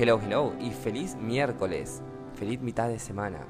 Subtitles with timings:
[0.00, 2.02] Hello, hello y feliz miércoles,
[2.34, 3.40] feliz mitad de semana.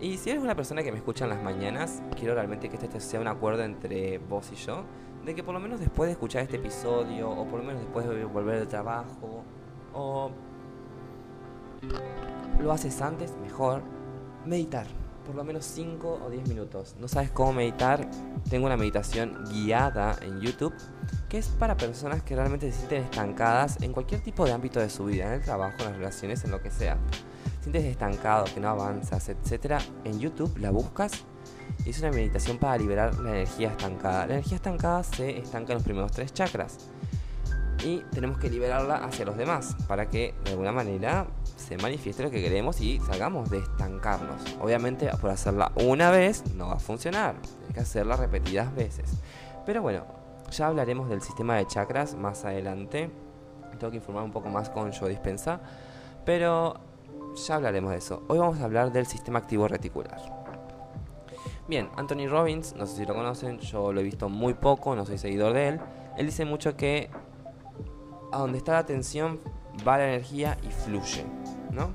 [0.00, 2.98] Y si eres una persona que me escucha en las mañanas, quiero realmente que este
[2.98, 4.84] sea un acuerdo entre vos y yo,
[5.22, 8.08] de que por lo menos después de escuchar este episodio, o por lo menos después
[8.08, 9.44] de volver del trabajo,
[9.92, 10.30] o
[12.58, 13.82] lo haces antes, mejor,
[14.46, 14.86] meditar
[15.24, 16.94] por lo menos 5 o 10 minutos.
[17.00, 18.08] ¿No sabes cómo meditar?
[18.50, 20.74] Tengo una meditación guiada en YouTube
[21.28, 24.90] que es para personas que realmente se sienten estancadas en cualquier tipo de ámbito de
[24.90, 26.98] su vida, en el trabajo, en las relaciones, en lo que sea.
[27.60, 29.80] Sientes estancado, que no avanzas, etc.
[30.04, 31.12] En YouTube la buscas
[31.86, 34.26] y es una meditación para liberar la energía estancada.
[34.26, 36.78] La energía estancada se estanca en los primeros tres chakras
[37.84, 41.26] y tenemos que liberarla hacia los demás para que de alguna manera
[41.72, 44.42] se manifieste lo que queremos y salgamos de estancarnos.
[44.60, 47.36] Obviamente por hacerla una vez no va a funcionar,
[47.66, 49.10] hay que hacerla repetidas veces.
[49.64, 50.04] Pero bueno,
[50.50, 53.10] ya hablaremos del sistema de chakras más adelante.
[53.78, 55.60] Tengo que informar un poco más con Yo Dispensa,
[56.26, 56.74] pero
[57.34, 58.22] ya hablaremos de eso.
[58.28, 60.20] Hoy vamos a hablar del sistema activo reticular.
[61.68, 65.06] Bien, Anthony Robbins, no sé si lo conocen, yo lo he visto muy poco, no
[65.06, 65.80] soy seguidor de él.
[66.18, 67.08] Él dice mucho que
[68.30, 69.40] a donde está la atención
[69.86, 71.24] va la energía y fluye,
[71.72, 71.94] ¿no?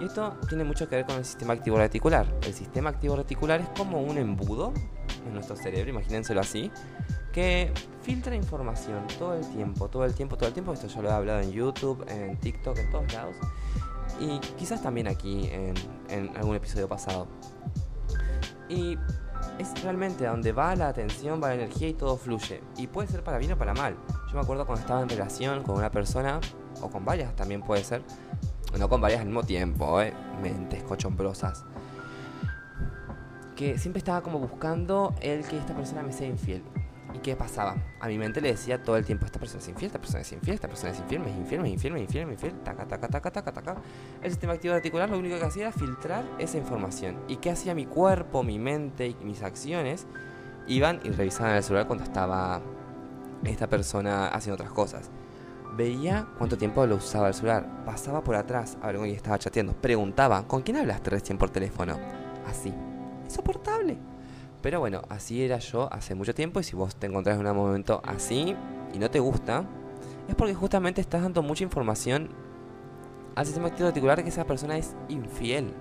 [0.00, 2.26] Y esto tiene mucho que ver con el sistema activo reticular.
[2.42, 4.72] El sistema activo reticular es como un embudo
[5.26, 6.70] en nuestro cerebro, imagínenselo así,
[7.32, 10.72] que filtra información todo el tiempo, todo el tiempo, todo el tiempo.
[10.72, 13.36] Esto yo lo he hablado en YouTube, en TikTok, en todos lados.
[14.20, 15.74] Y quizás también aquí en,
[16.08, 17.28] en algún episodio pasado.
[18.68, 18.98] Y
[19.58, 22.62] es realmente a donde va la atención, va la energía y todo fluye.
[22.76, 23.96] Y puede ser para bien o para mal.
[24.28, 26.40] Yo me acuerdo cuando estaba en relación con una persona,
[26.80, 28.02] o con varias también puede ser,
[28.78, 30.12] no con varias al mismo tiempo, ¿eh?
[30.42, 31.64] mentes cochombrosas,
[33.56, 36.62] que siempre estaba como buscando el que esta persona me sea infiel.
[37.14, 37.76] ¿Y qué pasaba?
[38.00, 40.32] A mi mente le decía todo el tiempo, esta persona es infiel, esta persona es
[40.32, 42.32] infiel, esta persona es infiel, me es infiel, me es infiel, me es infiel, me
[42.32, 43.76] es infiel, taca, taca, taca, taca, taca.
[44.22, 47.18] El sistema activo reticular lo único que hacía era filtrar esa información.
[47.28, 50.06] ¿Y qué hacía mi cuerpo, mi mente y mis acciones?
[50.66, 52.62] Iban y revisaban el celular cuando estaba
[53.44, 55.10] esta persona haciendo otras cosas.
[55.76, 59.38] Veía cuánto tiempo lo usaba el celular, pasaba por atrás a ver con quién estaba
[59.38, 61.98] chateando, preguntaba, ¿con quién hablaste recién por teléfono?
[62.46, 62.74] Así.
[63.24, 63.96] Insoportable.
[64.60, 67.56] Pero bueno, así era yo hace mucho tiempo y si vos te encontrás en un
[67.56, 68.54] momento así
[68.92, 69.64] y no te gusta,
[70.28, 72.28] es porque justamente estás dando mucha información
[73.34, 75.72] al sistema activo reticular que esa persona es infiel.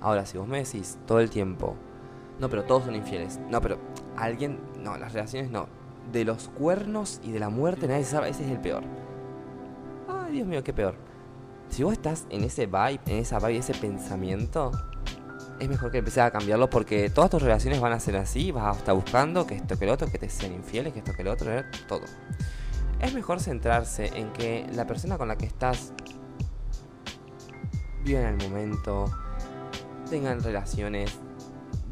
[0.00, 1.76] Ahora, si vos me decís todo el tiempo,
[2.40, 3.78] no, pero todos son infieles, no, pero
[4.16, 5.68] alguien, no, las relaciones no,
[6.12, 8.82] de los cuernos y de la muerte nadie sabe, ese es el peor.
[10.34, 10.96] Dios mío, qué peor.
[11.68, 14.72] Si vos estás en ese vibe, en esa vibe, ese pensamiento,
[15.60, 18.76] es mejor que empieces a cambiarlo porque todas tus relaciones van a ser así, vas
[18.76, 21.22] a estar buscando que esto que lo otro, que te sean infieles, que esto que
[21.22, 21.52] lo otro,
[21.86, 22.02] todo.
[23.00, 25.92] Es mejor centrarse en que la persona con la que estás
[28.04, 29.10] viva en el momento,
[30.10, 31.16] tengan relaciones,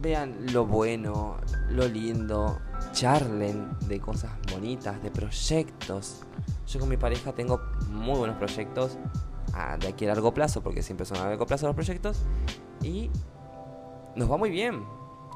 [0.00, 1.36] vean lo bueno,
[1.70, 2.60] lo lindo,
[2.92, 6.22] charlen de cosas bonitas, de proyectos.
[6.66, 8.98] Yo con mi pareja tengo muy buenos proyectos
[9.54, 12.22] ah, de aquí a largo plazo, porque siempre son a largo plazo los proyectos,
[12.82, 13.10] y
[14.16, 14.84] nos va muy bien.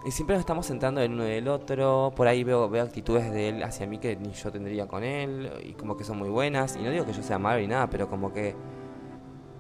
[0.05, 2.13] Y siempre nos estamos centrando en uno del otro.
[2.15, 5.51] Por ahí veo, veo actitudes de él hacia mí que ni yo tendría con él.
[5.65, 6.77] Y como que son muy buenas.
[6.77, 8.55] Y no digo que yo sea malo ni nada, pero como que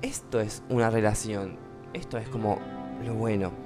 [0.02, 1.58] esto es una relación.
[1.94, 2.58] Esto es como
[3.04, 3.65] lo bueno.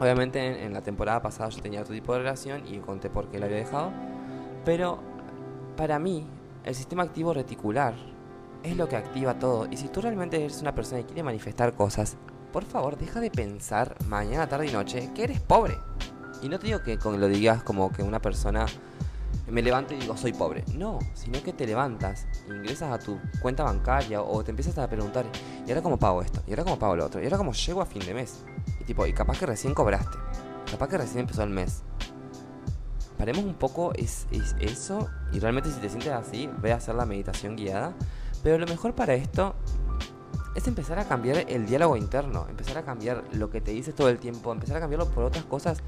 [0.00, 3.38] Obviamente en, la temporada pasada yo tenía otro tipo de relación y conté por qué
[3.38, 3.92] la había dejado.
[4.64, 4.98] Pero
[5.76, 6.26] para mí,
[6.64, 7.94] el sistema activo reticular
[8.62, 9.66] es lo que activa todo.
[9.70, 12.16] Y si tú realmente eres una persona que quiere manifestar cosas,
[12.52, 15.76] por favor, deja de pensar mañana, tarde y noche que eres pobre.
[16.42, 18.66] Y no te digo que con lo digas como que una persona
[19.48, 20.64] me levanto y digo soy pobre.
[20.74, 25.26] No, sino que te levantas, ingresas a tu cuenta bancaria o te empiezas a preguntar,
[25.66, 26.42] ¿y ahora cómo pago esto?
[26.46, 27.20] ¿Y ahora cómo pago lo otro?
[27.20, 28.44] ¿Y ahora cómo llego a fin de mes?
[28.80, 30.18] Y tipo, y capaz que recién cobraste.
[30.70, 31.82] Capaz que recién empezó el mes.
[33.18, 34.26] Paremos un poco es,
[34.60, 37.94] eso y realmente si te sientes así, ve a hacer la meditación guiada.
[38.42, 39.54] Pero lo mejor para esto
[40.54, 44.08] es empezar a cambiar el diálogo interno, empezar a cambiar lo que te dices todo
[44.08, 45.78] el tiempo, empezar a cambiarlo por otras cosas.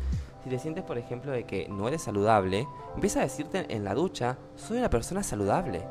[0.44, 3.94] Si te sientes, por ejemplo, de que no eres saludable, empieza a decirte en la
[3.94, 5.84] ducha, soy una persona saludable.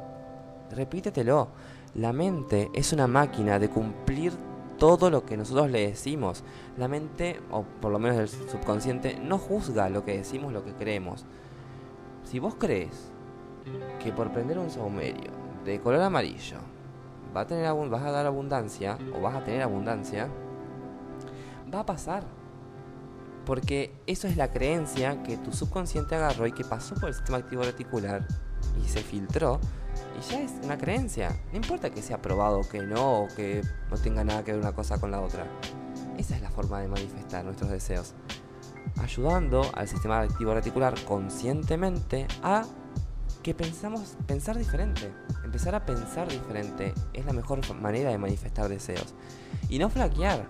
[0.71, 1.49] Repítetelo.
[1.95, 4.33] La mente es una máquina de cumplir
[4.77, 6.43] todo lo que nosotros le decimos.
[6.77, 10.73] La mente, o por lo menos el subconsciente, no juzga lo que decimos, lo que
[10.73, 11.25] creemos.
[12.23, 13.11] Si vos crees
[14.03, 15.31] que por prender un saumerio
[15.63, 16.57] de color amarillo
[17.35, 20.29] va a tener, vas a dar abundancia, o vas a tener abundancia,
[21.73, 22.23] va a pasar.
[23.45, 27.37] Porque eso es la creencia que tu subconsciente agarró y que pasó por el sistema
[27.37, 28.25] activo reticular
[28.83, 29.59] y se filtró
[30.17, 31.35] Y ya es una creencia.
[31.51, 34.61] No importa que sea probado o que no, o que no tenga nada que ver
[34.61, 35.45] una cosa con la otra.
[36.17, 38.13] Esa es la forma de manifestar nuestros deseos.
[38.97, 42.63] Ayudando al sistema activo reticular conscientemente a
[43.43, 45.13] que pensamos pensar diferente.
[45.43, 49.13] Empezar a pensar diferente es la mejor manera de manifestar deseos.
[49.69, 50.47] Y no flaquear.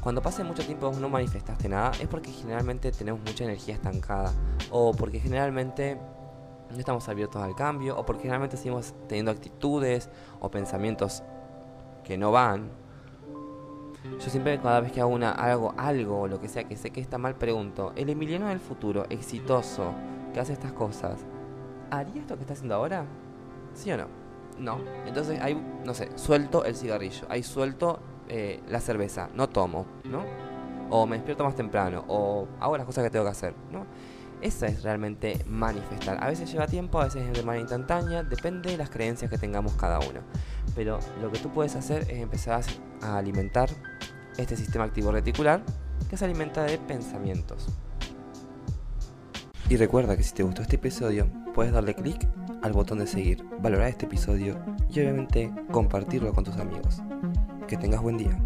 [0.00, 4.32] Cuando pase mucho tiempo no manifestaste nada es porque generalmente tenemos mucha energía estancada
[4.70, 6.00] o porque generalmente
[6.72, 10.08] no estamos abiertos al cambio o porque generalmente seguimos teniendo actitudes
[10.40, 11.22] o pensamientos
[12.04, 12.70] que no van.
[14.04, 17.00] Yo siempre cada vez que hago una, algo, algo, lo que sea que sé que
[17.00, 19.94] está mal, pregunto, el Emiliano del futuro, exitoso,
[20.34, 21.20] que hace estas cosas,
[21.90, 23.04] ¿haría esto que está haciendo ahora?
[23.74, 24.06] ¿Sí o no?
[24.58, 24.78] No.
[25.06, 25.54] Entonces ahí,
[25.84, 30.24] no sé, suelto el cigarrillo, ahí suelto eh, la cerveza, no tomo, ¿no?
[30.90, 33.86] O me despierto más temprano, o hago las cosas que tengo que hacer, ¿no?
[34.42, 36.22] Esa es realmente manifestar.
[36.22, 39.38] A veces lleva tiempo, a veces es de manera instantánea, depende de las creencias que
[39.38, 40.20] tengamos cada uno.
[40.74, 42.62] Pero lo que tú puedes hacer es empezar
[43.00, 43.70] a alimentar
[44.36, 45.62] este sistema activo reticular
[46.10, 47.68] que se alimenta de pensamientos.
[49.68, 52.28] Y recuerda que si te gustó este episodio, puedes darle clic
[52.62, 54.58] al botón de seguir, valorar este episodio
[54.90, 57.00] y obviamente compartirlo con tus amigos.
[57.68, 58.38] Que tengas buen día.